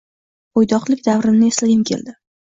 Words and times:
Boʻydoqlik 0.59 1.03
davrimni 1.07 1.49
eslagim 1.53 1.83
keldi 1.91 2.15